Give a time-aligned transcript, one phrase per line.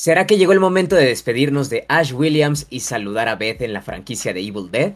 [0.00, 3.74] ¿Será que llegó el momento de despedirnos de Ash Williams y saludar a Beth en
[3.74, 4.94] la franquicia de Evil Dead?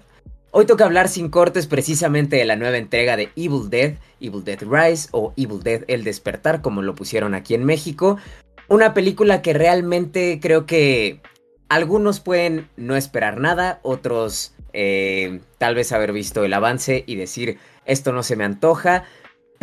[0.51, 4.61] Hoy toca hablar sin cortes precisamente de la nueva entrega de Evil Dead, Evil Dead
[4.63, 8.17] Rise o Evil Dead El Despertar, como lo pusieron aquí en México.
[8.67, 11.21] Una película que realmente creo que
[11.69, 17.59] algunos pueden no esperar nada, otros eh, tal vez haber visto el avance y decir
[17.85, 19.05] esto no se me antoja,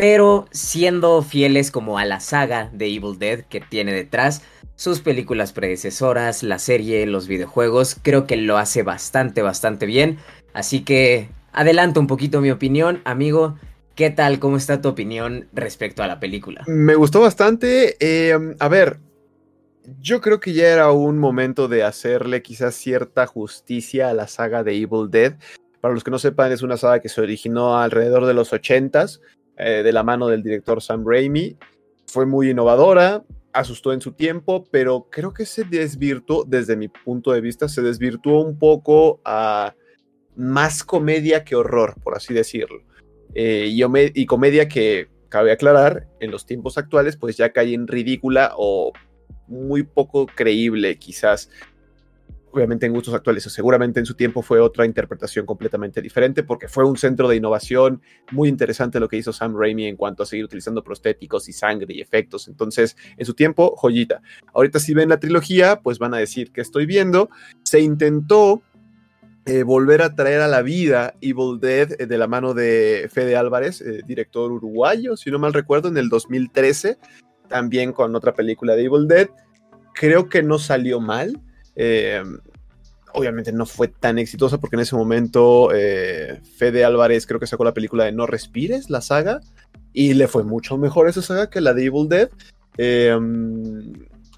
[0.02, 4.42] pero siendo fieles como a la saga de Evil Dead que tiene detrás,
[4.76, 10.18] sus películas predecesoras, la serie, los videojuegos, creo que lo hace bastante, bastante bien.
[10.54, 13.60] Así que adelanto un poquito mi opinión, amigo.
[13.94, 14.40] ¿Qué tal?
[14.40, 16.64] ¿Cómo está tu opinión respecto a la película?
[16.66, 17.96] Me gustó bastante.
[18.00, 18.98] Eh, a ver,
[20.00, 24.64] yo creo que ya era un momento de hacerle quizás cierta justicia a la saga
[24.64, 25.36] de Evil Dead.
[25.80, 29.20] Para los que no sepan, es una saga que se originó alrededor de los 80s,
[29.64, 31.56] eh, de la mano del director Sam Raimi.
[32.08, 37.32] Fue muy innovadora, asustó en su tiempo, pero creo que se desvirtuó, desde mi punto
[37.32, 39.76] de vista, se desvirtuó un poco a
[40.36, 42.82] más comedia que horror, por así decirlo.
[43.36, 48.54] Eh, y, comedia que, cabe aclarar, en los tiempos actuales, pues ya cae en ridícula
[48.58, 48.92] o
[49.48, 51.50] muy poco creíble, quizás
[52.52, 56.86] obviamente en gustos actuales, seguramente en su tiempo fue otra interpretación completamente diferente, porque fue
[56.86, 60.46] un centro de innovación muy interesante lo que hizo Sam Raimi en cuanto a seguir
[60.46, 62.48] utilizando prostéticos y sangre y efectos.
[62.48, 64.22] Entonces, en su tiempo, joyita.
[64.54, 67.30] Ahorita si ven la trilogía, pues van a decir que estoy viendo.
[67.64, 68.62] Se intentó
[69.46, 73.36] eh, volver a traer a la vida Evil Dead eh, de la mano de Fede
[73.36, 77.00] Álvarez, eh, director uruguayo, si no mal recuerdo, en el 2013,
[77.48, 79.30] también con otra película de Evil Dead.
[79.96, 81.42] Creo que no salió mal
[81.76, 82.24] eh,
[83.14, 87.64] obviamente no fue tan exitosa porque en ese momento eh, Fede Álvarez creo que sacó
[87.64, 89.42] la película de No Respires, la saga,
[89.94, 92.30] y le fue mucho mejor esa saga que la de Evil Dead.
[92.78, 93.18] Eh,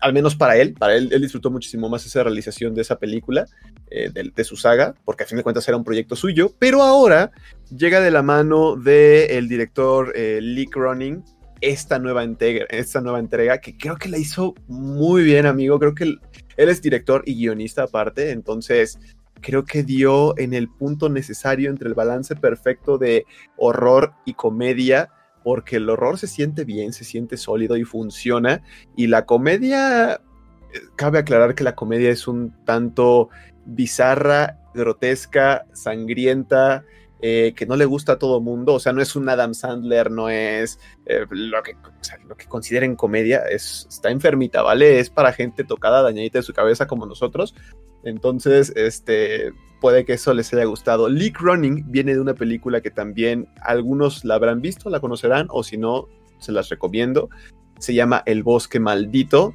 [0.01, 3.45] al menos para él, para él, él disfrutó muchísimo más esa realización de esa película,
[3.89, 7.31] de, su saga, porque a fin de cuentas era un proyecto suyo, pero ahora
[7.73, 11.23] llega de la mano del director Lee Cronin
[11.63, 15.95] esta nueva, entrega, esta nueva entrega, que creo que la hizo muy bien, amigo, creo
[15.95, 16.19] que él
[16.57, 18.99] es director y guionista aparte, entonces
[19.39, 23.25] creo que dio en el punto necesario entre el balance perfecto de
[23.55, 25.09] horror y comedia,
[25.41, 28.61] porque el horror se siente bien, se siente sólido y funciona,
[28.97, 30.19] y la comedia, eh,
[30.97, 33.29] cabe aclarar que la comedia es un tanto
[33.65, 36.83] bizarra, grotesca, sangrienta,
[37.25, 40.11] eh, que no le gusta a todo mundo, o sea, no es un Adam Sandler,
[40.11, 41.77] no es eh, lo, que,
[42.27, 44.99] lo que consideren comedia, es, está enfermita, ¿vale?
[44.99, 47.55] Es para gente tocada, dañadita de su cabeza como nosotros.
[48.03, 51.07] Entonces, este, puede que eso les haya gustado.
[51.07, 55.63] Leak Running viene de una película que también algunos la habrán visto, la conocerán, o
[55.63, 56.09] si no,
[56.39, 57.29] se las recomiendo.
[57.79, 59.53] Se llama El Bosque Maldito.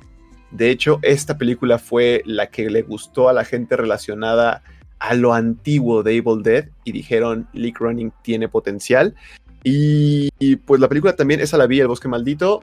[0.53, 4.63] De hecho, esta película fue la que le gustó a la gente relacionada
[4.99, 9.15] a lo antiguo de Evil Dead y dijeron Leak Running tiene potencial.
[9.65, 10.31] Y,
[10.65, 12.63] pues la película también, esa la vi, El Bosque Maldito,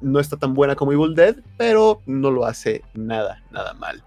[0.00, 4.02] no está tan buena como Evil Dead, pero no lo hace nada, nada mal.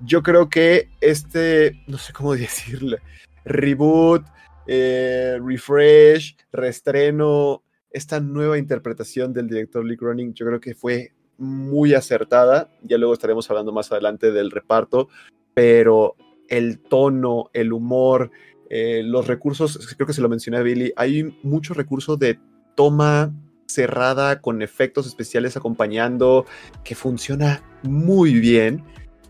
[0.00, 2.98] Yo creo que este, no sé cómo decirle,
[3.44, 4.24] reboot,
[4.66, 11.94] eh, refresh, reestreno, esta nueva interpretación del director Leak Running, yo creo que fue muy
[11.94, 12.70] acertada.
[12.82, 15.08] Ya luego estaremos hablando más adelante del reparto,
[15.54, 16.16] pero
[16.48, 18.30] el tono, el humor,
[18.70, 22.38] eh, los recursos, creo que se lo mencioné a Billy, hay muchos recursos de
[22.74, 23.32] toma
[23.66, 26.46] cerrada con efectos especiales acompañando
[26.82, 28.84] que funciona muy bien.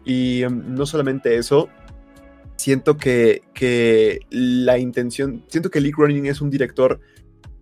[0.04, 1.69] Y em, no solamente eso,
[2.56, 7.00] siento que, que, la intención, siento que Lee Cronin es un director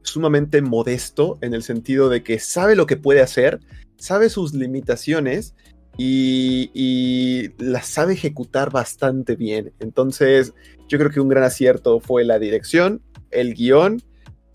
[0.02, 3.60] sumamente modesto en el sentido de que sabe lo que puede hacer,
[3.96, 5.54] sabe sus limitaciones
[5.96, 9.72] y, la sabe ejecutar bastante bien.
[9.78, 10.54] Entonces,
[10.88, 14.02] yo creo que un gran acierto fue la dirección, el guion,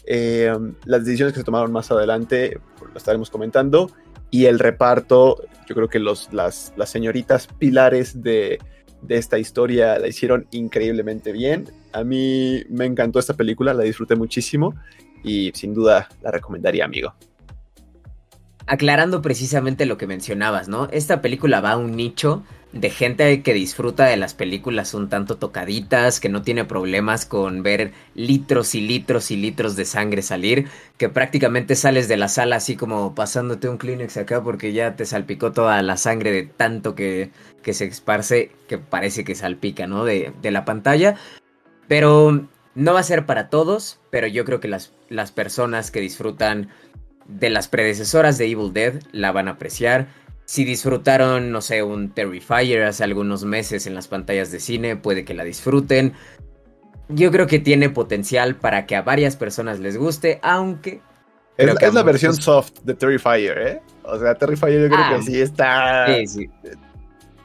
[0.05, 0.51] eh,
[0.85, 3.91] las decisiones que se tomaron más adelante, lo estaremos comentando,
[4.29, 8.59] y el reparto, yo creo que los, las, las señoritas pilares de,
[9.01, 11.65] de esta historia la hicieron increíblemente bien.
[11.93, 14.75] A mí me encantó esta película, la disfruté muchísimo
[15.23, 17.13] y sin duda la recomendaría, amigo
[18.67, 20.87] aclarando precisamente lo que mencionabas, ¿no?
[20.91, 22.43] Esta película va a un nicho
[22.73, 27.63] de gente que disfruta de las películas un tanto tocaditas, que no tiene problemas con
[27.63, 30.67] ver litros y litros y litros de sangre salir,
[30.97, 35.05] que prácticamente sales de la sala así como pasándote un Kleenex acá porque ya te
[35.05, 37.31] salpicó toda la sangre de tanto que,
[37.63, 40.03] que se esparce, que parece que salpica, ¿no?
[40.03, 41.15] De, de la pantalla.
[41.87, 46.01] Pero no va a ser para todos, pero yo creo que las, las personas que
[46.01, 46.69] disfrutan
[47.27, 50.07] de las predecesoras de Evil Dead la van a apreciar.
[50.45, 55.25] Si disfrutaron, no sé, un Terrifier hace algunos meses en las pantallas de cine, puede
[55.25, 56.13] que la disfruten.
[57.09, 61.01] Yo creo que tiene potencial para que a varias personas les guste, aunque...
[61.57, 63.81] Es, la versión soft de Terrifier, ¿eh?
[64.03, 66.05] O sea, Terrifier yo creo que ah, sí está...
[66.07, 66.49] Sí, sí.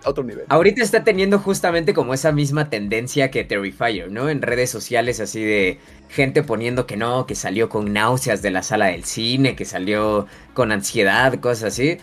[0.05, 0.45] Otro nivel.
[0.49, 4.29] Ahorita está teniendo justamente como esa misma tendencia que Terrifier, ¿no?
[4.29, 5.79] En redes sociales así de
[6.09, 10.27] gente poniendo que no, que salió con náuseas de la sala del cine, que salió
[10.55, 11.99] con ansiedad, cosas así.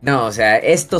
[0.00, 0.98] No, o sea, esto,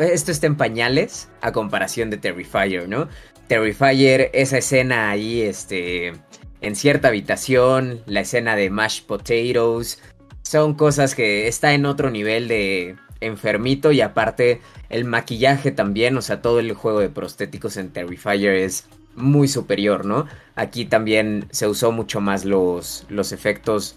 [0.00, 3.08] esto está en pañales a comparación de Terrifier, ¿no?
[3.46, 6.14] Terrifier, esa escena ahí, este,
[6.60, 10.02] en cierta habitación, la escena de mashed potatoes,
[10.42, 16.22] son cosas que está en otro nivel de enfermito y aparte el maquillaje también, o
[16.22, 20.26] sea, todo el juego de prostéticos en Terrifier es muy superior, ¿no?
[20.56, 23.96] Aquí también se usó mucho más los, los efectos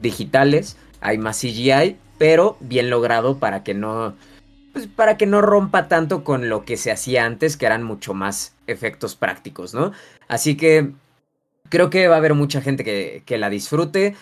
[0.00, 4.14] digitales, hay más CGI, pero bien logrado para que no
[4.72, 8.14] pues para que no rompa tanto con lo que se hacía antes, que eran mucho
[8.14, 9.92] más efectos prácticos, ¿no?
[10.28, 10.92] Así que
[11.68, 14.14] creo que va a haber mucha gente que, que la disfrute.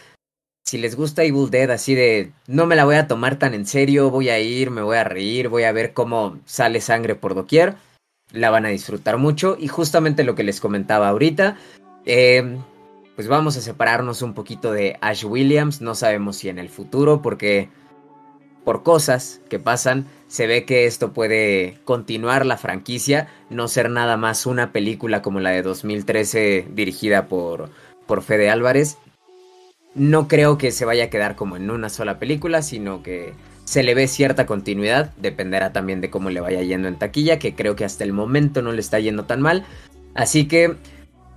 [0.64, 3.66] Si les gusta Evil Dead, así de no me la voy a tomar tan en
[3.66, 7.34] serio, voy a ir, me voy a reír, voy a ver cómo sale sangre por
[7.34, 7.76] doquier,
[8.32, 9.56] la van a disfrutar mucho.
[9.58, 11.56] Y justamente lo que les comentaba ahorita,
[12.04, 12.58] eh,
[13.16, 17.22] pues vamos a separarnos un poquito de Ash Williams, no sabemos si en el futuro,
[17.22, 17.68] porque
[18.68, 24.18] por cosas que pasan, se ve que esto puede continuar la franquicia, no ser nada
[24.18, 27.70] más una película como la de 2013 dirigida por,
[28.06, 28.98] por Fede Álvarez.
[29.98, 33.34] No creo que se vaya a quedar como en una sola película, sino que
[33.64, 37.54] se le ve cierta continuidad, dependerá también de cómo le vaya yendo en taquilla, que
[37.54, 39.66] creo que hasta el momento no le está yendo tan mal.
[40.14, 40.76] Así que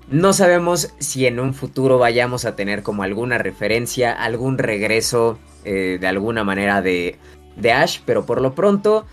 [0.09, 5.97] no sabemos si en un futuro vayamos a tener como alguna referencia, algún regreso eh,
[5.99, 7.17] de alguna manera de,
[7.55, 9.05] de Ash, pero por lo pronto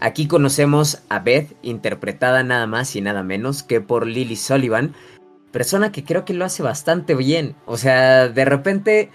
[0.00, 4.94] aquí conocemos a Beth interpretada nada más y nada menos que por Lily Sullivan,
[5.50, 9.10] persona que creo que lo hace bastante bien, o sea, de repente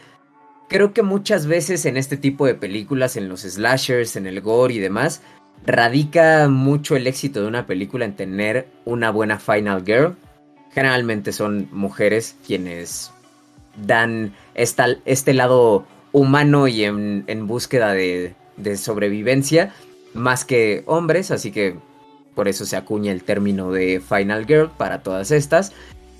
[0.68, 4.74] creo que muchas veces en este tipo de películas, en los slashers, en el gore
[4.74, 5.22] y demás,
[5.66, 10.16] radica mucho el éxito de una película en tener una buena final girl.
[10.74, 13.12] Generalmente son mujeres quienes
[13.86, 19.74] dan este lado humano y en, búsqueda de, de, sobrevivencia
[20.14, 21.76] más que hombres, así que
[22.36, 25.72] por eso se acuña el término de Final Girl para todas estas.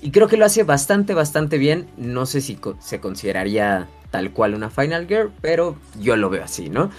[0.04, 1.86] Y creo que lo hace bastante, bastante bien.
[1.96, 6.68] No sé si se consideraría tal cual una Final Girl, pero yo lo veo así,
[6.68, 6.90] ¿no?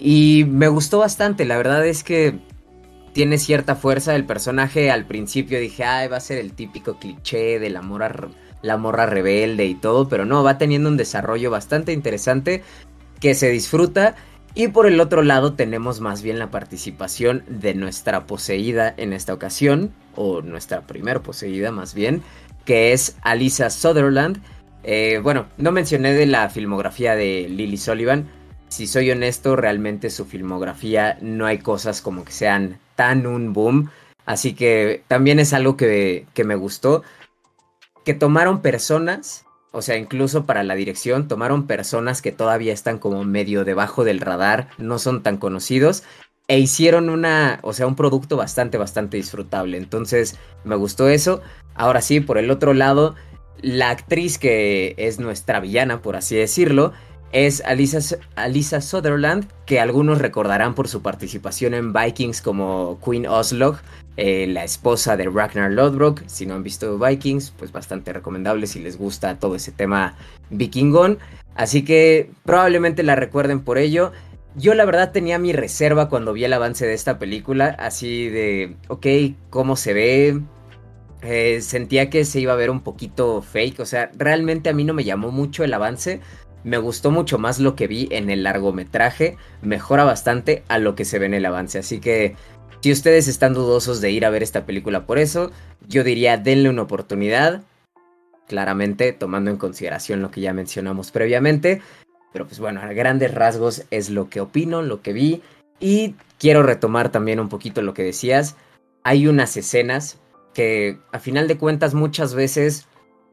[0.00, 2.40] Y me gustó bastante, la verdad es que
[3.12, 4.90] tiene cierta fuerza el personaje.
[4.90, 8.28] Al principio dije, ay, va a ser el típico cliché del amor a
[8.62, 12.64] la morra rebelde y todo, pero no, va teniendo un desarrollo bastante interesante
[13.20, 14.16] que se disfruta.
[14.54, 19.32] Y por el otro lado tenemos más bien la participación de nuestra poseída en esta
[19.32, 22.22] ocasión, o nuestra primer poseída más bien,
[22.64, 24.42] que es Alisa Sutherland.
[24.82, 28.28] Eh, bueno, no mencioné de la filmografía de Lily Sullivan.
[28.68, 33.90] Si soy honesto, realmente su filmografía no hay cosas como que sean tan un boom.
[34.26, 37.02] Así que también es algo que, que me gustó
[38.04, 43.24] que tomaron personas, o sea, incluso para la dirección, tomaron personas que todavía están como
[43.24, 46.02] medio debajo del radar, no son tan conocidos,
[46.48, 49.76] e hicieron una, o sea, un producto bastante, bastante disfrutable.
[49.76, 51.42] Entonces, me gustó eso.
[51.74, 53.14] Ahora sí, por el otro lado,
[53.62, 56.92] la actriz que es nuestra villana, por así decirlo,
[57.32, 63.78] es Alisa, Alisa Sutherland, que algunos recordarán por su participación en Vikings como Queen Oslog,
[64.16, 66.22] eh, la esposa de Ragnar Lodbrok.
[66.26, 70.16] Si no han visto Vikings, pues bastante recomendable si les gusta todo ese tema
[70.50, 71.18] vikingón.
[71.54, 74.12] Así que probablemente la recuerden por ello.
[74.56, 78.76] Yo la verdad tenía mi reserva cuando vi el avance de esta película, así de,
[78.88, 79.06] ok,
[79.48, 80.40] ¿cómo se ve?
[81.22, 84.84] Eh, sentía que se iba a ver un poquito fake, o sea, realmente a mí
[84.84, 86.20] no me llamó mucho el avance,
[86.64, 91.04] me gustó mucho más lo que vi en el largometraje, mejora bastante a lo que
[91.04, 92.36] se ve en el avance, así que
[92.82, 95.50] si ustedes están dudosos de ir a ver esta película por eso,
[95.86, 97.62] yo diría denle una oportunidad,
[98.50, 101.82] claramente tomando en consideración lo que ya mencionamos previamente.
[102.32, 105.42] Pero pues bueno, a grandes rasgos es lo que opino, lo que vi.
[105.78, 108.56] Y quiero retomar también un poquito lo que decías.
[109.04, 110.18] Hay unas escenas
[110.52, 112.88] que a final de cuentas muchas veces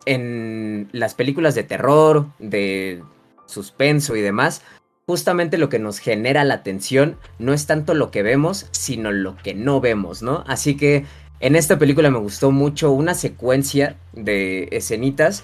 [0.05, 3.01] en las películas de terror, de
[3.47, 4.61] suspenso y demás,
[5.07, 9.35] justamente lo que nos genera la atención no es tanto lo que vemos, sino lo
[9.37, 10.43] que no vemos, ¿no?
[10.47, 11.05] Así que
[11.39, 15.43] en esta película me gustó mucho una secuencia de escenitas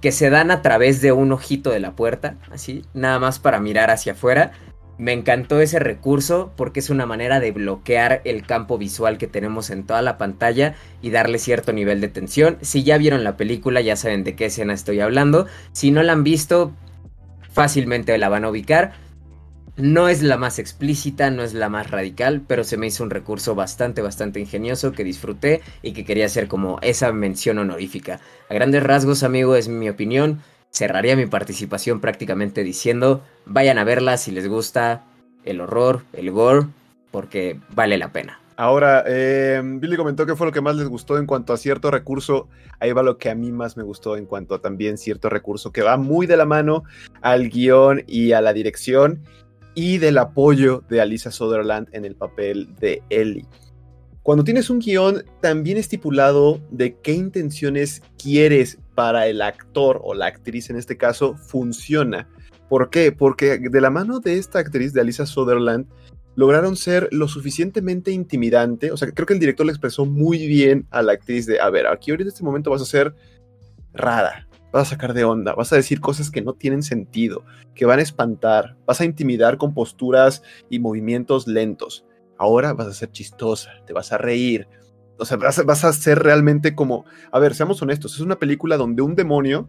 [0.00, 3.60] que se dan a través de un ojito de la puerta, así, nada más para
[3.60, 4.52] mirar hacia afuera.
[4.98, 9.70] me encantó ese recurso porque es una manera de bloquear el campo visual que tenemos
[9.70, 12.58] en toda la pantalla y darle cierto nivel de tensión.
[12.60, 15.46] Si ya vieron la película ya saben de qué escena estoy hablando.
[15.72, 16.72] Si no la han visto,
[17.52, 18.92] fácilmente la van a ubicar.
[19.76, 23.10] No es la más explícita, no es la más radical, pero se me hizo un
[23.10, 28.20] recurso bastante, bastante ingenioso que disfruté y que quería hacer como esa mención honorífica.
[28.50, 30.42] A grandes rasgos, amigo, es mi opinión
[30.72, 35.04] cerraría mi participación prácticamente diciendo, vayan a verla si les gusta
[35.44, 36.66] el horror, el gore,
[37.10, 38.41] porque vale la pena.
[38.56, 41.90] Ahora, eh, Billy comentó que fue lo que más les gustó en cuanto a cierto
[41.90, 42.48] recurso.
[42.80, 45.72] Ahí va lo que a mí más me gustó en cuanto a también cierto recurso
[45.72, 46.84] que va muy de la mano
[47.22, 49.22] al guion y a la dirección
[49.74, 53.46] y del apoyo de Alisa Sutherland en el papel de Ellie.
[54.22, 60.14] Cuando tienes un guion tan bien estipulado de qué intenciones quieres para el actor o
[60.14, 62.28] la actriz en este caso, funciona.
[62.68, 63.10] ¿Por qué?
[63.10, 65.86] Porque de la mano de esta actriz, de Alisa Sutherland,
[66.34, 68.90] lograron ser lo suficientemente intimidante.
[68.90, 71.70] O sea, creo que el director le expresó muy bien a la actriz de, a
[71.70, 73.14] ver, aquí ahorita en este momento vas a ser
[73.92, 77.84] rara, vas a sacar de onda, vas a decir cosas que no tienen sentido, que
[77.84, 82.06] van a espantar, vas a intimidar con posturas y movimientos lentos
[82.42, 84.66] ahora vas a ser chistosa, te vas a reír.
[85.18, 89.02] O sea, vas a, ser realmente como, a ver, seamos honestos, es una película donde
[89.02, 89.68] un demonio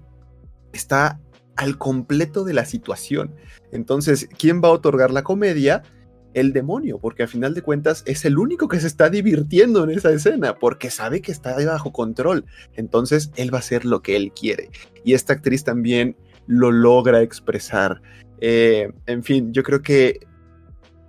[0.71, 1.19] está
[1.55, 3.35] al completo de la situación.
[3.71, 5.83] Entonces, ¿quién va a otorgar la comedia?
[6.33, 9.91] El demonio, porque al final de cuentas es el único que se está divirtiendo en
[9.91, 12.45] esa escena, porque sabe que está bajo control.
[12.75, 14.69] Entonces, él va a hacer lo que él quiere.
[15.03, 16.15] Y esta actriz también
[16.47, 18.01] lo logra expresar.
[18.41, 20.19] Eh, en fin, yo creo que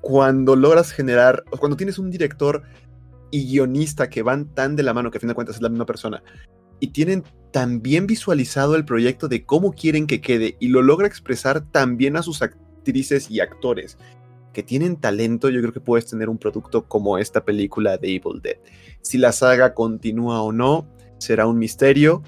[0.01, 2.63] cuando logras generar, cuando tienes un director
[3.31, 5.71] y guionista que van tan de la mano, que a fin de cuentas es la
[5.71, 6.23] misma persona,
[6.79, 11.07] y tienen tan bien visualizado el proyecto de cómo quieren que quede y lo logra
[11.07, 13.97] expresar tan bien a sus actrices y actores
[14.55, 18.41] que tienen talento, yo creo que puedes tener un producto como esta película de Evil
[18.41, 18.57] Dead.
[19.03, 22.23] Si la saga continúa o no, será un misterio.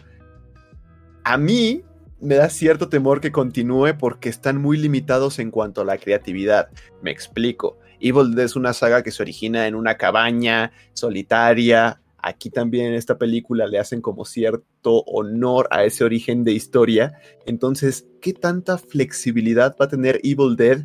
[1.24, 1.82] A mí
[2.20, 6.68] me da cierto temor que continúe porque están muy limitados en cuanto a la creatividad.
[7.02, 7.78] Me explico.
[8.00, 12.00] Evil Dead es una saga que se origina en una cabaña solitaria.
[12.18, 17.14] Aquí también en esta película le hacen como cierto honor a ese origen de historia.
[17.46, 20.84] Entonces, ¿qué tanta flexibilidad va a tener Evil Dead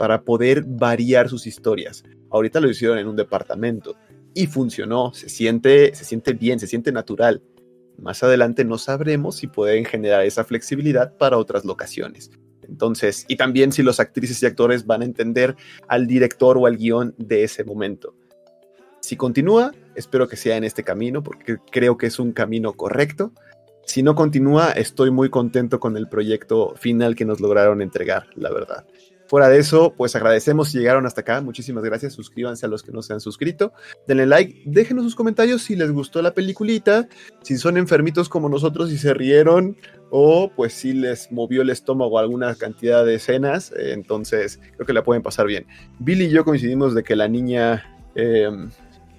[0.00, 2.02] para poder variar sus historias?
[2.30, 3.96] Ahorita lo hicieron en un departamento
[4.32, 7.42] y funcionó, se siente, se siente bien, se siente natural.
[7.98, 12.30] Más adelante no sabremos si pueden generar esa flexibilidad para otras locaciones.
[12.66, 15.54] Entonces, y también si los actrices y actores van a entender
[15.86, 18.14] al director o al guion de ese momento.
[19.00, 23.34] Si continúa, espero que sea en este camino, porque creo que es un camino correcto.
[23.84, 28.50] Si no continúa, estoy muy contento con el proyecto final que nos lograron entregar, la
[28.50, 28.86] verdad.
[29.30, 31.40] Fuera de eso, pues agradecemos si llegaron hasta acá.
[31.40, 32.14] Muchísimas gracias.
[32.14, 33.72] Suscríbanse a los que no se han suscrito.
[34.08, 34.62] Denle like.
[34.66, 37.08] Déjenos sus comentarios si les gustó la peliculita.
[37.42, 39.76] Si son enfermitos como nosotros y se rieron.
[40.10, 43.72] O pues si les movió el estómago alguna cantidad de escenas.
[43.78, 45.64] Entonces creo que la pueden pasar bien.
[46.00, 47.84] Billy y yo coincidimos de que la niña
[48.16, 48.68] em,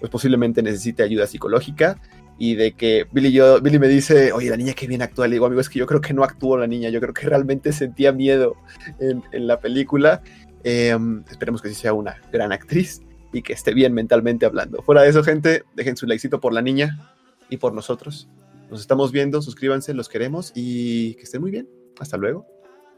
[0.02, 2.02] pues posiblemente necesite ayuda psicológica
[2.44, 5.28] y de que Billy, yo, Billy me dice, oye, la niña que bien actúa.
[5.28, 7.28] Le digo, amigo, es que yo creo que no actuó la niña, yo creo que
[7.28, 8.56] realmente sentía miedo
[9.00, 10.24] en, la película.
[10.64, 14.82] Em, esperemos que sí sea una gran actriz y que esté bien mentalmente hablando.
[14.82, 17.14] Fuera de eso, gente, dejen su likecito por la niña
[17.52, 18.28] y por nosotros.
[18.72, 21.70] Nos estamos viendo, suscríbanse, los queremos y que estén muy bien.
[22.00, 22.48] Hasta luego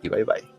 [0.02, 0.53] y bye bye.